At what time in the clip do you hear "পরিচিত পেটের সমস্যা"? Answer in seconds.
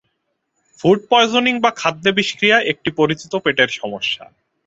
2.91-4.25